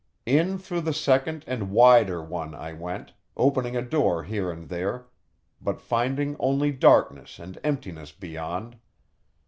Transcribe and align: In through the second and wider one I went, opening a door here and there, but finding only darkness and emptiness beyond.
In 0.25 0.57
through 0.57 0.81
the 0.81 0.95
second 0.95 1.43
and 1.45 1.69
wider 1.69 2.23
one 2.23 2.55
I 2.55 2.73
went, 2.73 3.13
opening 3.37 3.75
a 3.77 3.83
door 3.83 4.23
here 4.23 4.49
and 4.49 4.67
there, 4.67 5.05
but 5.61 5.79
finding 5.79 6.35
only 6.39 6.71
darkness 6.71 7.37
and 7.37 7.59
emptiness 7.63 8.11
beyond. 8.11 8.77